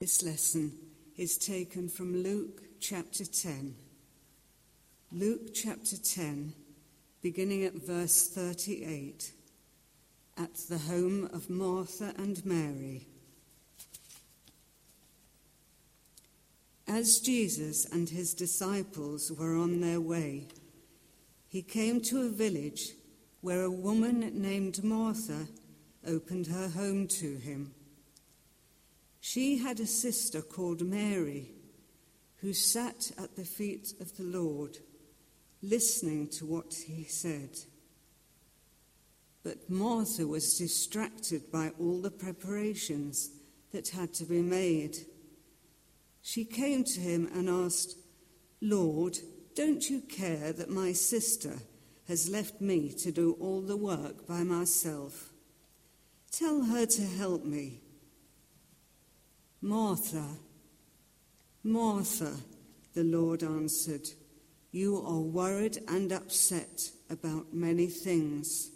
[0.00, 0.72] This lesson
[1.18, 3.74] is taken from Luke chapter 10.
[5.12, 6.54] Luke chapter 10,
[7.20, 9.30] beginning at verse 38,
[10.38, 13.08] at the home of Martha and Mary.
[16.88, 20.48] As Jesus and his disciples were on their way,
[21.46, 22.92] he came to a village
[23.42, 25.48] where a woman named Martha
[26.06, 27.74] opened her home to him.
[29.20, 31.52] She had a sister called Mary
[32.40, 34.78] who sat at the feet of the Lord,
[35.62, 37.50] listening to what he said.
[39.42, 43.30] But Martha was distracted by all the preparations
[43.72, 44.96] that had to be made.
[46.22, 47.96] She came to him and asked,
[48.60, 49.18] Lord,
[49.54, 51.58] don't you care that my sister
[52.08, 55.30] has left me to do all the work by myself?
[56.30, 57.80] Tell her to help me.
[59.62, 60.26] Martha,
[61.62, 62.34] Martha,
[62.94, 64.08] the Lord answered,
[64.72, 68.70] you are worried and upset about many things,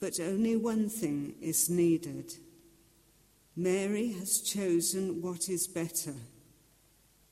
[0.00, 2.34] but only one thing is needed.
[3.56, 6.14] Mary has chosen what is better,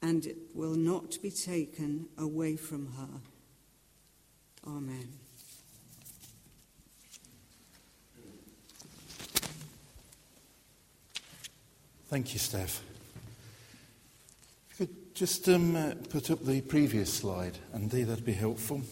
[0.00, 3.20] and it will not be taken away from her.
[4.66, 5.08] Amen.
[12.10, 12.82] Thank you, Steph.
[14.72, 18.82] If you could just um, uh, put up the previous slide, Andy, that'd be helpful.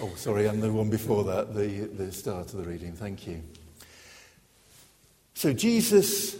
[0.00, 2.94] Oh, sorry, and the one before that, the, the start of the reading.
[2.94, 3.42] Thank you.
[5.34, 6.36] So, Jesus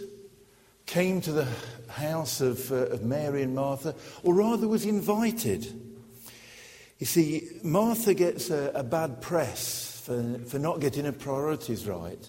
[0.87, 1.47] came to the
[1.89, 5.71] house of, uh, of Mary and Martha, or rather was invited.
[6.97, 12.27] You see, Martha gets a, a bad press for, for not getting her priorities right.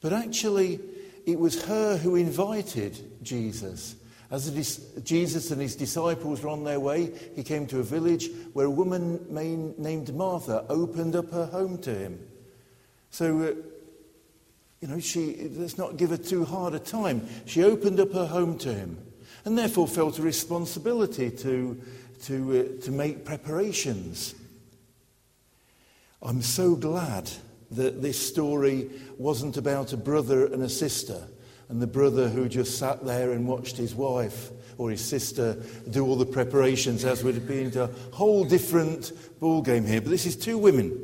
[0.00, 0.80] But actually,
[1.24, 3.96] it was her who invited Jesus.
[4.30, 4.50] As
[5.04, 8.70] Jesus and his disciples were on their way, he came to a village where a
[8.70, 12.18] woman named Martha opened up her home to him.
[13.10, 13.52] So, uh,
[14.80, 17.28] you know, she, let's not give her too hard a time.
[17.46, 18.98] She opened up her home to him
[19.44, 21.80] and therefore felt a responsibility to,
[22.24, 24.34] to, uh, to make preparations.
[26.20, 27.30] I'm so glad
[27.72, 31.22] that this story wasn't about a brother and a sister,
[31.68, 35.56] and the brother who just sat there and watched his wife or his sister
[35.90, 40.00] do all the preparations, as would have been a whole different ball game here.
[40.00, 41.02] But this is two women.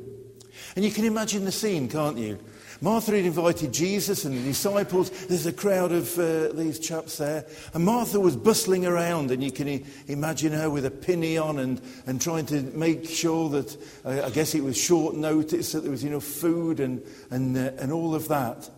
[0.76, 2.38] And you can imagine the scene, can't you?
[2.82, 5.10] Martha had invited Jesus and the disciples.
[5.26, 7.46] There's a crowd of uh, these chaps there.
[7.74, 11.80] And Martha was bustling around, and you can imagine her with a pinny on and,
[12.06, 15.92] and trying to make sure that, uh, I guess it was short notice, that there
[15.92, 17.00] was enough food and,
[17.30, 18.68] and, uh, and all of that.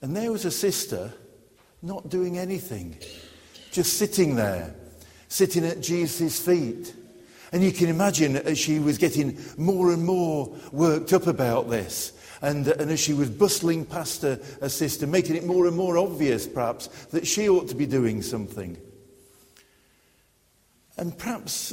[0.00, 1.12] And there was a sister
[1.82, 2.96] not doing anything,
[3.72, 4.76] just sitting there,
[5.26, 6.94] sitting at Jesus' feet.
[7.50, 12.12] And you can imagine as she was getting more and more worked up about this,
[12.42, 15.76] and, uh, and as she was bustling past her, her sister, making it more and
[15.76, 18.76] more obvious, perhaps, that she ought to be doing something.
[20.96, 21.72] And perhaps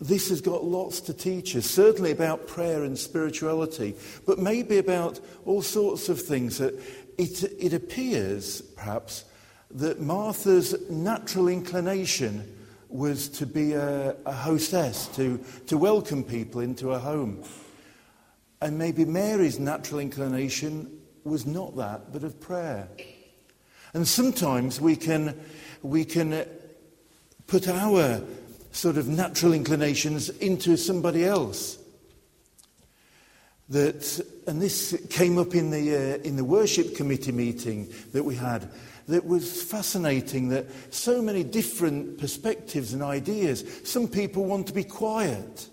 [0.00, 3.94] this has got lots to teach us, certainly about prayer and spirituality,
[4.26, 6.58] but maybe about all sorts of things.
[6.58, 6.74] That
[7.16, 9.24] it, it appears, perhaps,
[9.70, 12.52] that Martha's natural inclination
[12.88, 17.42] was to be a, a hostess, to, to welcome people into her home.
[18.60, 22.88] And maybe Mary's natural inclination was not that, but of prayer.
[23.92, 25.38] And sometimes we can,
[25.82, 26.46] we can
[27.46, 28.22] put our
[28.72, 31.78] sort of natural inclinations into somebody else.
[33.68, 38.36] That, and this came up in the, uh, in the worship committee meeting that we
[38.36, 38.70] had,
[39.08, 43.64] that was fascinating that so many different perspectives and ideas.
[43.84, 45.68] Some people want to be quiet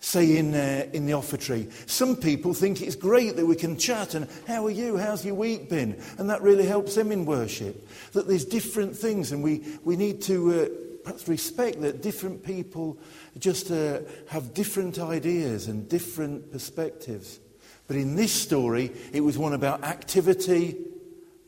[0.00, 1.70] say in, uh, in the offertory.
[1.86, 4.96] Some people think it's great that we can chat and how are you?
[4.96, 6.02] How's your week been?
[6.18, 7.86] And that really helps them in worship.
[8.12, 10.68] That there's different things and we, we need to uh,
[11.04, 12.98] perhaps respect that different people
[13.38, 17.38] just uh, have different ideas and different perspectives.
[17.86, 20.78] But in this story, it was one about activity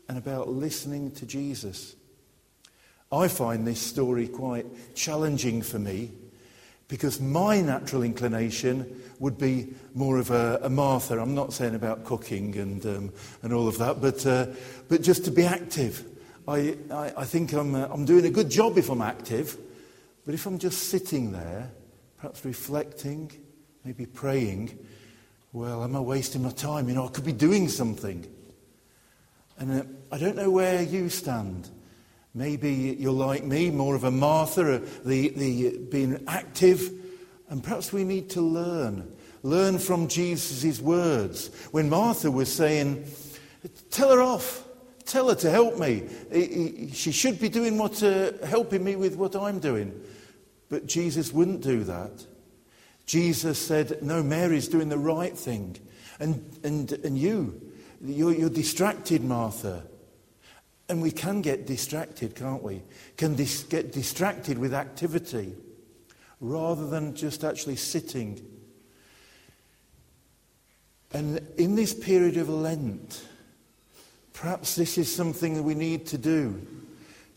[0.08, 1.96] and about listening to Jesus.
[3.10, 6.10] I find this story quite challenging for me
[6.92, 11.18] because my natural inclination would be more of a, a Martha.
[11.18, 13.12] I'm not saying about cooking and, um,
[13.42, 14.48] and all of that, but, uh,
[14.90, 16.04] but just to be active.
[16.46, 19.56] I, I, I think I'm, uh, I'm doing a good job if I'm active,
[20.26, 21.70] but if I'm just sitting there,
[22.18, 23.32] perhaps reflecting,
[23.86, 24.78] maybe praying,
[25.54, 26.90] well, am I wasting my time?
[26.90, 28.30] You know, I could be doing something.
[29.58, 29.84] And uh,
[30.14, 31.70] I don't know where you stand.
[32.34, 36.90] Maybe you're like me, more of a Martha, the, the being active.
[37.48, 39.14] And perhaps we need to learn.
[39.42, 41.48] Learn from Jesus' words.
[41.72, 43.06] When Martha was saying,
[43.90, 44.66] Tell her off.
[45.04, 46.08] Tell her to help me.
[46.92, 50.00] She should be doing what, uh, helping me with what I'm doing.
[50.68, 52.24] But Jesus wouldn't do that.
[53.04, 55.76] Jesus said, No, Mary's doing the right thing.
[56.18, 57.60] And, and, and you,
[58.00, 59.84] you're, you're distracted, Martha.
[60.88, 62.82] And we can get distracted, can't we?
[63.16, 65.54] Can dis- get distracted with activity
[66.40, 68.44] rather than just actually sitting.
[71.12, 73.24] And in this period of Lent,
[74.32, 76.66] perhaps this is something that we need to do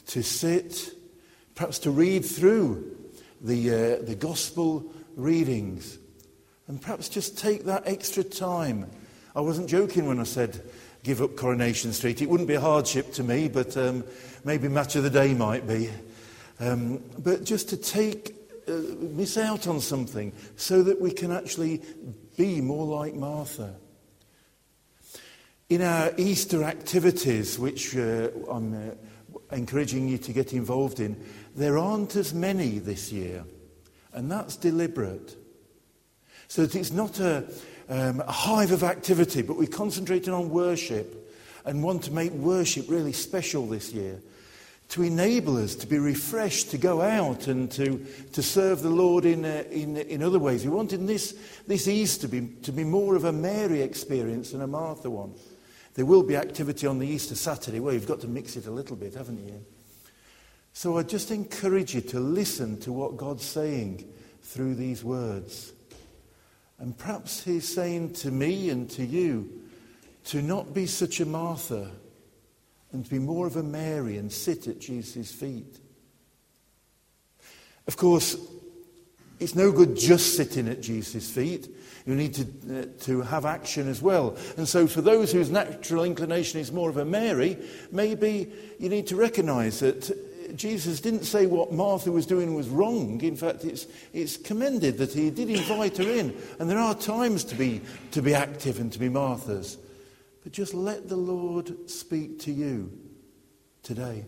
[0.08, 0.92] to sit,
[1.56, 2.96] perhaps to read through
[3.42, 5.98] the, uh, the gospel readings.
[6.68, 8.90] And perhaps just take that extra time.
[9.36, 10.62] I wasn't joking when I said
[11.06, 12.22] give up Coronation Street.
[12.22, 14.04] It wouldn't be a hardship to me, but um,
[14.44, 15.90] maybe match of the day might be.
[16.60, 18.36] Um, but just to take,
[18.68, 21.84] uh, miss out on something so that we can actually
[22.36, 23.76] be more like Martha.
[25.70, 31.24] In our Easter activities, which uh, I'm uh, encouraging you to get involved in,
[31.56, 33.46] there aren't as many this year,
[34.12, 35.36] and that's deliberate.
[36.48, 37.46] So that it's not a,
[37.90, 41.34] um, a hive of activity, but we're concentrating on worship
[41.66, 44.20] and want to make worship really special this year
[44.90, 49.26] to enable us to be refreshed, to go out and to, to serve the Lord
[49.26, 50.64] in, uh, in, in other ways.
[50.64, 51.36] We wanted this,
[51.66, 55.34] this Easter to be, to be more of a Mary experience than a Martha one.
[55.96, 57.80] There will be activity on the Easter Saturday.
[57.80, 59.66] Well, you've got to mix it a little bit, haven't you?
[60.74, 64.08] So I just encourage you to listen to what God's saying
[64.44, 65.72] through these words.
[66.80, 69.50] And perhaps He's saying to me and to you
[70.26, 71.92] to not be such a Martha
[72.92, 75.80] and to be more of a Mary and sit at Jesus' feet.
[77.88, 78.36] Of course,
[79.40, 81.70] it's no good just sitting at Jesus' feet.
[82.06, 84.38] You need to, uh, to have action as well.
[84.58, 87.58] And so, for those whose natural inclination is more of a Mary,
[87.92, 90.10] maybe you need to recognize that
[90.58, 93.22] Jesus didn't say what Martha was doing was wrong.
[93.22, 96.36] In fact, it's, it's commended that he did invite her in.
[96.60, 97.82] And there are times to be,
[98.12, 99.78] to be active and to be Marthas.
[100.44, 102.92] But just let the Lord speak to you
[103.82, 104.26] today.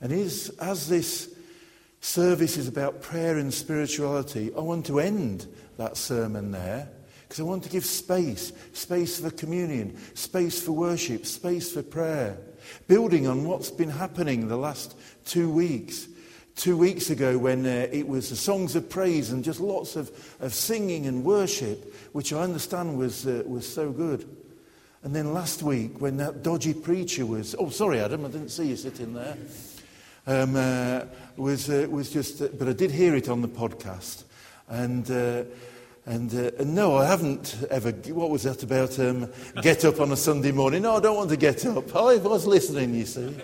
[0.00, 1.34] And is, as this
[2.00, 5.46] service is about prayer and spirituality, I want to end
[5.78, 6.88] that sermon there
[7.22, 12.38] because I want to give space space for communion, space for worship, space for prayer
[12.88, 16.06] building on what's been happening the last two weeks.
[16.56, 20.10] Two weeks ago, when uh, it was the songs of praise and just lots of,
[20.40, 24.28] of singing and worship, which I understand was, uh, was so good.
[25.02, 28.66] And then last week, when that dodgy preacher was, oh, sorry, Adam, I didn't see
[28.66, 29.36] you sitting there,
[30.26, 31.06] um, uh,
[31.36, 34.24] was, uh, was just, but I did hear it on the podcast.
[34.68, 35.44] And uh,
[36.06, 37.90] and, uh, and, no, I haven't ever.
[37.90, 38.98] What was that about?
[38.98, 39.30] Um,
[39.62, 40.82] get up on a Sunday morning?
[40.82, 41.94] No, I don't want to get up.
[41.96, 43.36] I was listening, you see.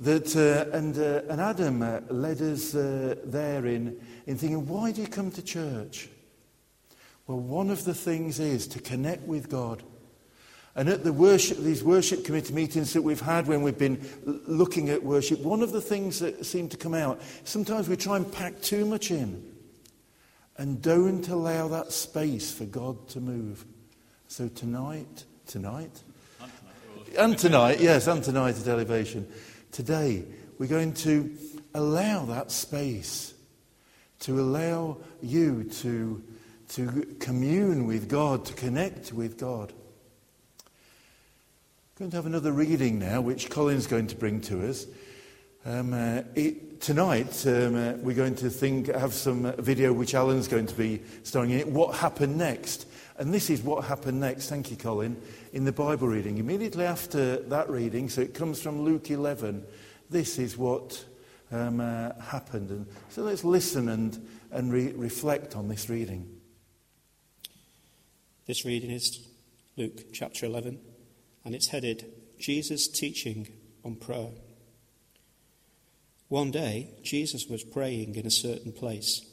[0.00, 4.92] That, uh, and, uh, and Adam uh, led us uh, there in, in thinking, why
[4.92, 6.08] do you come to church?
[7.26, 9.82] Well, one of the things is to connect with God.
[10.74, 14.88] And at the worship, these worship committee meetings that we've had when we've been looking
[14.88, 18.32] at worship, one of the things that seem to come out, sometimes we try and
[18.32, 19.59] pack too much in.
[20.60, 23.64] And don't allow that space for God to move.
[24.28, 26.02] So tonight, tonight,
[27.18, 29.26] and tonight, yes, and tonight at Elevation,
[29.72, 30.22] today,
[30.58, 31.34] we're going to
[31.72, 33.32] allow that space,
[34.18, 36.22] to allow you to,
[36.68, 39.72] to commune with God, to connect with God.
[41.94, 44.84] We're going to have another reading now, which Colin's going to bring to us.
[45.64, 50.48] Um, uh, it, tonight, um, uh, we're going to think, have some video which Alan's
[50.48, 51.68] going to be starring in it.
[51.68, 52.86] What happened next?
[53.18, 55.20] And this is what happened next, thank you, Colin,
[55.52, 56.38] in the Bible reading.
[56.38, 59.62] Immediately after that reading, so it comes from Luke 11,
[60.08, 61.04] this is what
[61.52, 62.70] um, uh, happened.
[62.70, 66.40] And so let's listen and, and re- reflect on this reading.
[68.46, 69.28] This reading is
[69.76, 70.80] Luke chapter 11,
[71.44, 73.48] and it's headed Jesus' Teaching
[73.84, 74.30] on Prayer.
[76.30, 79.26] One day, Jesus was praying in a certain place.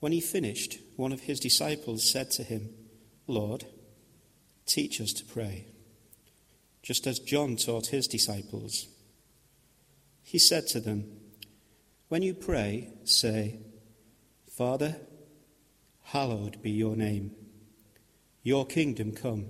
[0.00, 2.70] When he finished, one of his disciples said to him,
[3.26, 3.66] Lord,
[4.64, 5.66] teach us to pray,
[6.82, 8.88] just as John taught his disciples.
[10.22, 11.04] He said to them,
[12.08, 13.58] When you pray, say,
[14.56, 14.96] Father,
[16.04, 17.32] hallowed be your name.
[18.42, 19.48] Your kingdom come.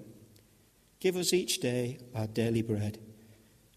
[0.98, 2.98] Give us each day our daily bread.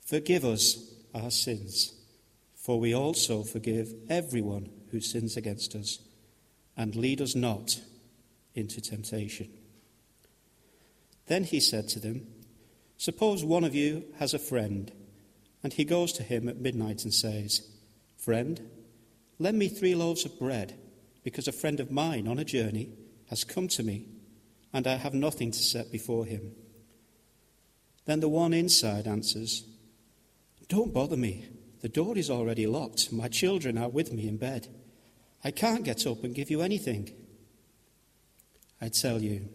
[0.04, 1.94] Forgive us our sins,
[2.62, 6.00] for we also forgive everyone who sins against us.
[6.78, 7.82] And lead us not
[8.54, 9.50] into temptation.
[11.26, 12.28] Then he said to them,
[12.98, 14.92] Suppose one of you has a friend,
[15.64, 17.68] and he goes to him at midnight and says,
[18.18, 18.62] Friend,
[19.40, 20.76] lend me three loaves of bread,
[21.24, 22.90] because a friend of mine on a journey
[23.30, 24.06] has come to me,
[24.72, 26.54] and I have nothing to set before him.
[28.06, 29.64] Then the one inside answers,
[30.68, 31.48] Don't bother me.
[31.82, 33.12] The door is already locked.
[33.12, 34.68] My children are with me in bed.
[35.44, 37.12] I can't get up and give you anything.
[38.80, 39.50] I tell you,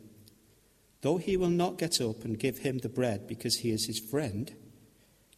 [1.03, 4.01] though he will not get up and give him the bread because he is his
[4.01, 4.53] friend,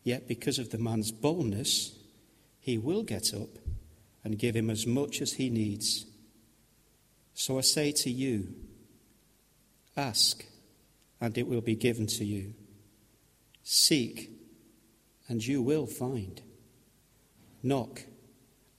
[0.02, 1.94] yet because of the man's boldness,
[2.58, 3.50] he will get up
[4.24, 6.06] and give him as much as he needs.
[7.34, 8.54] So I say to you,
[9.96, 10.44] ask,
[11.20, 12.54] and it will be given to you.
[13.62, 14.30] Seek,
[15.28, 16.40] and you will find.
[17.62, 18.04] Knock,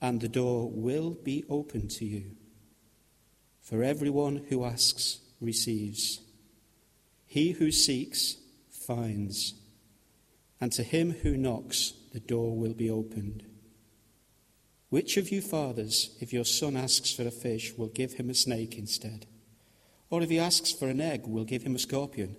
[0.02, 2.32] and the door will be open to you.
[3.62, 6.22] For everyone who asks receives.
[7.26, 8.38] He who seeks
[8.70, 9.54] finds.
[10.60, 13.46] And to him who knocks, the door will be opened.
[14.90, 18.34] Which of you fathers, if your son asks for a fish, will give him a
[18.34, 19.28] snake instead?
[20.10, 22.36] Or if he asks for an egg, will give him a scorpion?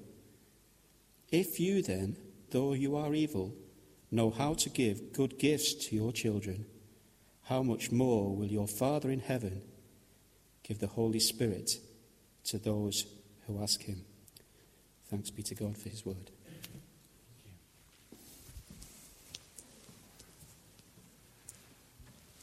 [1.31, 2.17] If you then,
[2.51, 3.55] though you are evil,
[4.11, 6.67] know how to give good gifts to your children,
[7.45, 9.63] how much more will your Father in heaven
[10.63, 11.71] give the Holy Spirit
[12.45, 13.07] to those
[13.47, 14.03] who ask him?
[15.09, 16.31] Thanks be to God for his word.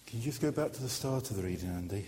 [0.05, 2.05] Can you just go back to the start of the reading, Andy?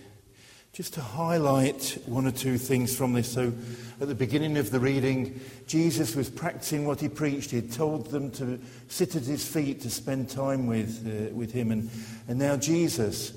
[0.72, 3.32] Just to highlight one or two things from this.
[3.32, 3.52] So,
[4.00, 7.52] at the beginning of the reading, Jesus was practicing what he preached.
[7.52, 11.52] He had told them to sit at his feet to spend time with, uh, with
[11.52, 11.72] him.
[11.72, 11.90] And,
[12.28, 13.34] and now, Jesus,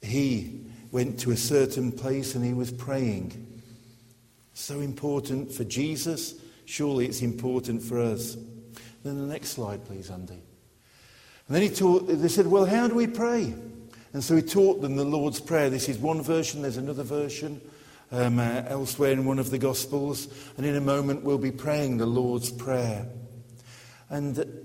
[0.00, 3.60] he went to a certain place and he was praying.
[4.54, 6.34] So important for Jesus.
[6.64, 8.36] Surely it's important for us.
[9.04, 10.32] Then the next slide, please, Andy.
[10.34, 13.54] And then he taught, they said, Well, how do we pray?
[14.16, 15.68] And so he taught them the Lord's Prayer.
[15.68, 17.60] This is one version, there's another version
[18.10, 20.28] um, uh, elsewhere in one of the Gospels.
[20.56, 23.06] And in a moment, we'll be praying the Lord's Prayer.
[24.08, 24.64] And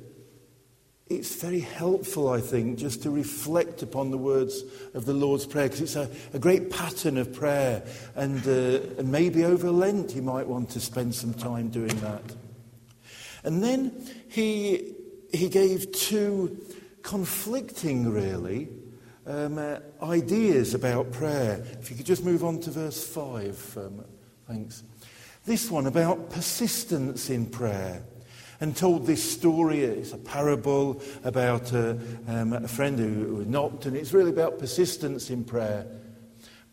[1.09, 5.67] it's very helpful, I think, just to reflect upon the words of the Lord's Prayer,
[5.67, 7.83] because it's a, a, great pattern of prayer.
[8.15, 12.23] And, uh, and maybe over Lent, you might want to spend some time doing that.
[13.43, 14.95] And then he,
[15.33, 16.57] he gave two
[17.03, 18.69] conflicting, really,
[19.25, 21.63] um, uh, ideas about prayer.
[21.79, 24.05] If you could just move on to verse 5, um,
[24.47, 24.83] thanks.
[25.45, 28.03] This one about persistence in prayer.
[28.59, 31.97] And told this story, it's a parable about a,
[32.27, 35.87] um, a friend who, who knocked, and it's really about persistence in prayer.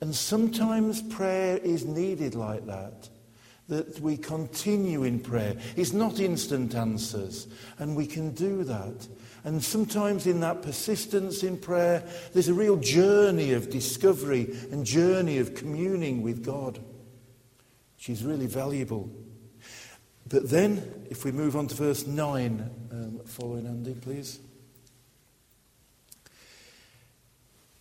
[0.02, 3.09] And sometimes prayer is needed like that
[3.68, 5.54] that we continue in prayer.
[5.76, 7.46] It's not instant answers,
[7.78, 9.06] and we can do that.
[9.44, 15.38] And sometimes in that persistence in prayer, there's a real journey of discovery and journey
[15.38, 16.78] of communing with God,
[17.96, 19.10] which is really valuable.
[20.28, 24.40] But then, if we move on to verse 9, um, following Andy, please.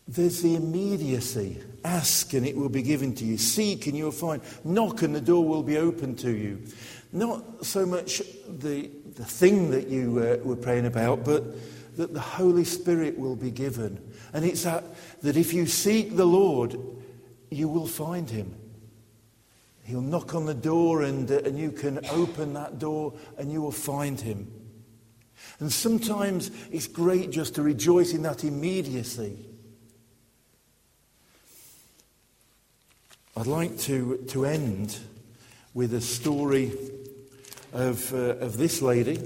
[0.08, 1.62] There's the immediacy.
[1.84, 3.38] Ask and it will be given to you.
[3.38, 4.42] Seek and you'll find.
[4.64, 6.62] Knock and the door will be open to you.
[7.12, 11.44] Not so much the, the thing that you uh, were praying about, but
[11.98, 14.00] that the Holy Spirit will be given.
[14.34, 14.84] And it's that,
[15.22, 16.78] that if you seek the Lord,
[17.50, 18.56] you will find him.
[19.84, 23.62] He'll knock on the door and, uh, and you can open that door and you
[23.62, 24.52] will find him.
[25.60, 29.46] And sometimes it's great just to rejoice in that immediacy.
[33.38, 34.98] I'd like to, to end
[35.76, 36.72] with a story
[37.72, 39.20] of, uh, of this lady.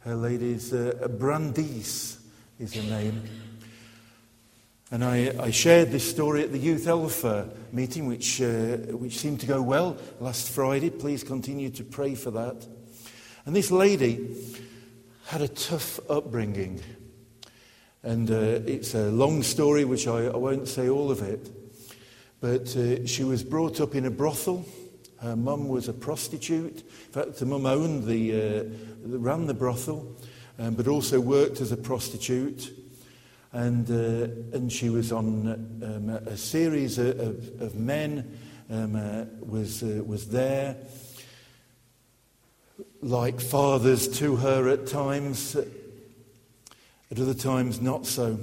[0.00, 2.18] Her lady's uh, Brandice
[2.58, 3.22] is her name.
[4.90, 9.40] And I, I, shared this story at the Youth Alpha meeting, which, uh, which seemed
[9.40, 10.90] to go well last Friday.
[10.90, 12.66] Please continue to pray for that.
[13.46, 14.36] And this lady
[15.28, 16.82] had a tough upbringing.
[18.02, 21.63] And uh, it's a long story, which I, I, won't say all of it.
[22.44, 24.66] But uh, she was brought up in a brothel.
[25.22, 26.82] Her mum was a prostitute.
[26.82, 28.64] In fact, the mum owned the, uh,
[29.02, 30.14] ran the brothel,
[30.58, 32.70] um, but also worked as a prostitute
[33.52, 35.48] and, uh, and she was on
[35.82, 38.36] um, a series of, of men,
[38.68, 40.76] um, uh, was, was there.
[43.00, 48.38] like fathers to her at times, at other times not so.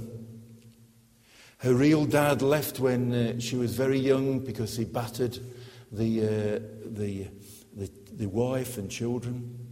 [1.62, 5.38] Her real dad left when uh, she was very young because he battered
[5.92, 7.28] the, uh, the,
[7.76, 9.68] the, the wife and children.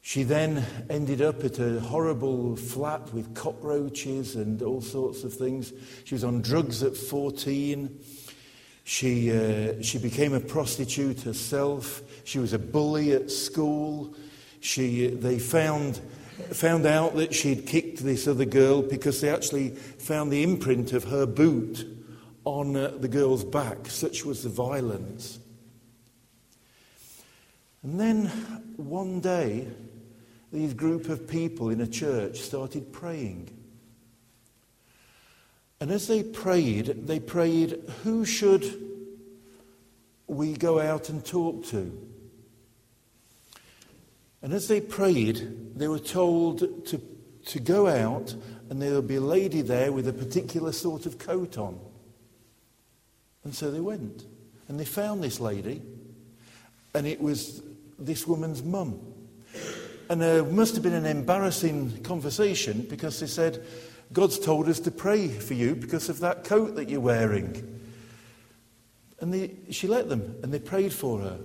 [0.00, 5.72] She then ended up at a horrible flat with cockroaches and all sorts of things.
[6.02, 8.00] She was on drugs at 14.
[8.82, 12.02] She, uh, she became a prostitute herself.
[12.24, 14.16] She was a bully at school.
[14.58, 16.00] She, they found,
[16.52, 21.04] found out that she'd kicked this other girl because they actually found the imprint of
[21.04, 21.86] her boot
[22.44, 23.86] on uh, the girl's back.
[23.88, 25.38] Such was the violence.
[27.82, 28.26] And then
[28.76, 29.68] one day,
[30.52, 33.50] these group of people in a church started praying.
[35.80, 38.64] And as they prayed, they prayed, Who should
[40.26, 41.96] we go out and talk to?
[44.42, 47.00] And as they prayed, they were told to,
[47.46, 48.34] to go out,
[48.70, 51.78] and there would be a lady there with a particular sort of coat on.
[53.44, 54.24] And so they went.
[54.68, 55.82] And they found this lady,
[56.94, 57.62] and it was
[57.98, 59.00] this woman's mum.
[60.10, 63.64] And it must have been an embarrassing conversation because they said,
[64.12, 67.80] God's told us to pray for you because of that coat that you're wearing.
[69.20, 71.38] And they, she let them, and they prayed for her.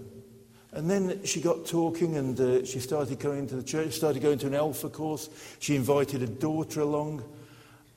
[0.73, 4.39] And then she got talking, and uh, she started going to the church, started going
[4.39, 5.29] to an Alpha course.
[5.59, 7.23] She invited a daughter along,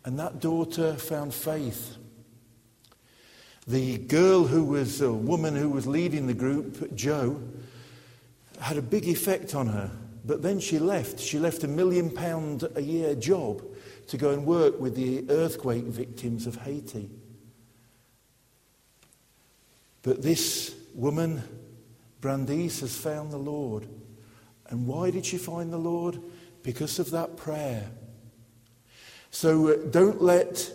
[0.04, 1.96] and that daughter found faith.
[3.66, 7.40] The girl who was a woman who was leading the group, Joe,
[8.60, 9.90] had a big effect on her.
[10.26, 11.18] But then she left.
[11.18, 13.62] She left a million pound a year job
[14.08, 17.08] to go and work with the earthquake victims of Haiti.
[20.02, 21.42] But this woman,
[22.20, 23.86] Brandice, has found the Lord.
[24.68, 26.20] And why did she find the Lord?
[26.62, 27.88] Because of that prayer.
[29.30, 30.72] So uh, don't let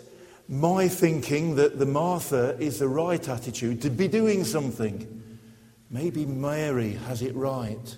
[0.48, 5.22] my thinking that the Martha is the right attitude to be doing something.
[5.90, 7.96] Maybe Mary has it right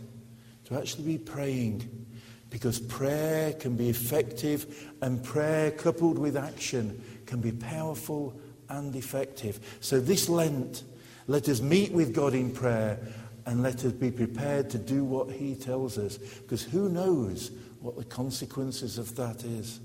[0.65, 2.07] to actually be praying
[2.51, 8.39] because prayer can be effective and prayer coupled with action can be powerful
[8.69, 9.79] and effective.
[9.81, 10.85] So this Lent,
[11.27, 12.99] let us meet with God in prayer
[13.47, 17.97] and let us be prepared to do what he tells us because who knows what
[17.97, 19.81] the consequences of that is.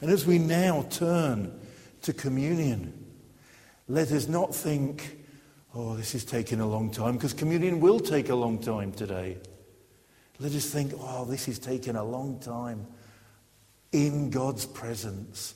[0.00, 1.58] And as we now turn
[2.02, 2.92] to communion,
[3.88, 5.18] let us not think,
[5.74, 9.38] oh, this is taking a long time because communion will take a long time today.
[10.38, 12.86] Let us think, oh, this is taking a long time
[13.92, 15.54] in God's presence.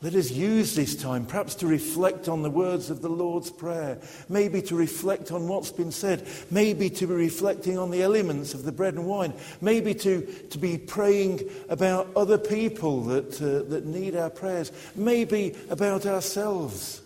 [0.00, 3.98] Let us use this time perhaps to reflect on the words of the Lord's Prayer,
[4.28, 8.62] maybe to reflect on what's been said, maybe to be reflecting on the elements of
[8.62, 13.86] the bread and wine, maybe to, to be praying about other people that, uh, that
[13.86, 17.02] need our prayers, maybe about ourselves.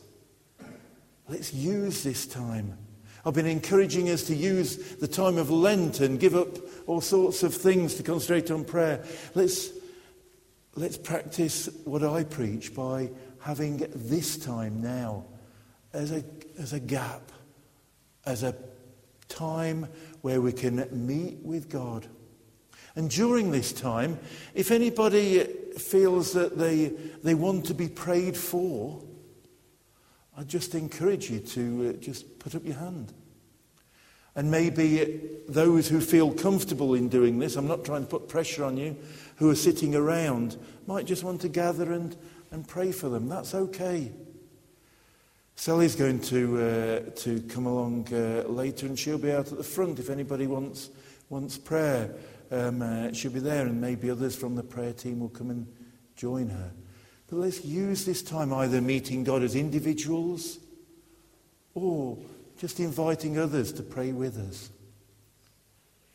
[1.29, 2.77] Let's use this time
[3.25, 7.45] I've been encouraging us to use the time of Lent and give up all sorts
[7.45, 9.05] of things to concentrate on prayer.
[9.35, 9.71] Let's,
[10.75, 15.25] let's practice what I preach by having this time now
[15.93, 16.25] as a,
[16.59, 17.33] as a gap,
[18.25, 18.55] as a
[19.29, 19.89] time
[20.23, 22.07] where we can meet with God.
[22.95, 24.19] And during this time,
[24.55, 25.45] if anybody
[25.79, 26.89] feels that they,
[27.23, 29.03] they want to be prayed for,
[30.37, 33.13] I just encourage you to uh, just put up your hand.
[34.35, 38.65] And maybe those who feel comfortable in doing this, I'm not trying to put pressure
[38.65, 38.97] on you,
[39.43, 42.17] who are sitting around, might just want to gather and,
[42.53, 43.29] and pray for them.
[43.29, 44.13] That's okay.
[45.57, 49.65] Sally's going to, uh, to come along uh, later and she'll be out at the
[49.65, 50.91] front if anybody wants,
[51.29, 52.15] wants prayer.
[52.53, 55.67] Um, uh, she'll be there and maybe others from the prayer team will come and
[56.15, 56.71] join her.
[57.29, 60.61] But let's use this time either meeting God as individuals
[61.75, 62.17] or
[62.59, 64.71] just inviting others to pray with us.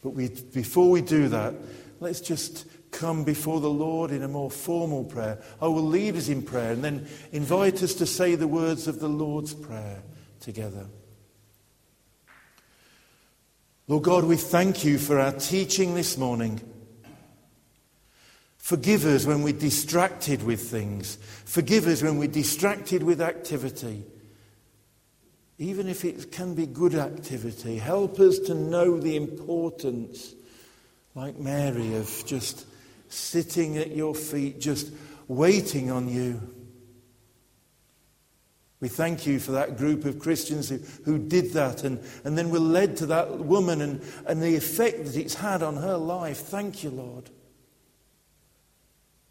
[0.01, 1.55] But we, before we do that,
[1.99, 5.39] let's just come before the Lord in a more formal prayer.
[5.61, 8.99] I will lead us in prayer and then invite us to say the words of
[8.99, 10.01] the Lord's Prayer
[10.39, 10.87] together.
[13.87, 16.59] Lord God, we thank you for our teaching this morning.
[18.57, 21.17] Forgive us when we're distracted with things.
[21.45, 24.03] Forgive us when we're distracted with activity.
[25.59, 30.33] Even if it can be good activity, help us to know the importance,
[31.15, 32.65] like Mary, of just
[33.09, 34.91] sitting at your feet, just
[35.27, 36.41] waiting on you.
[38.79, 42.51] We thank you for that group of Christians who, who did that and, and then
[42.51, 46.37] were led to that woman and, and the effect that it's had on her life.
[46.37, 47.31] Thank you, Lord.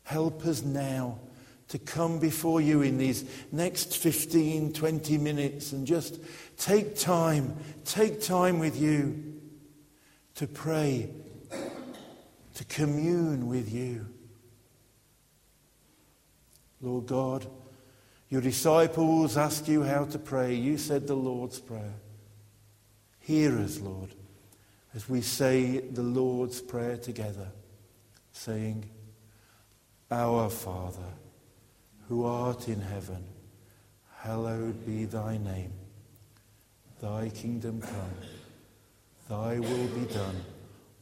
[0.02, 1.20] Help us now
[1.68, 6.20] to come before you in these next 15, 20 minutes and just
[6.56, 9.34] take time, take time with you
[10.36, 11.10] to pray,
[12.56, 14.06] to commune with you.
[16.80, 17.46] Lord God,
[18.30, 20.54] your disciples ask you how to pray.
[20.54, 21.94] You said the Lord's Prayer.
[23.20, 24.14] Hear us, Lord,
[24.94, 27.48] as we say the Lord's Prayer together,
[28.32, 28.88] saying,
[30.10, 31.12] Our Father,
[32.08, 33.22] who art in heaven,
[34.20, 35.72] hallowed be thy name.
[37.02, 38.16] Thy kingdom come,
[39.28, 40.42] thy will be done